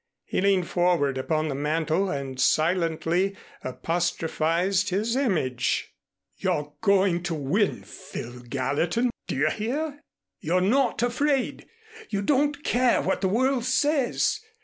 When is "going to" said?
6.81-7.35